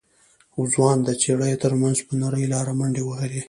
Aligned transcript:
ځوان 0.71 0.97
د 1.03 1.09
څېړيو 1.21 1.61
تر 1.63 1.73
منځ 1.81 1.97
په 2.07 2.13
نرۍ 2.21 2.45
لاره 2.53 2.73
منډې 2.79 3.03
وهلې. 3.05 3.39